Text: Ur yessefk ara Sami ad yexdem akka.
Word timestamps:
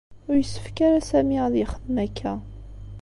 Ur 0.29 0.35
yessefk 0.39 0.77
ara 0.87 0.99
Sami 1.09 1.37
ad 1.45 1.55
yexdem 1.57 1.95
akka. 2.05 2.33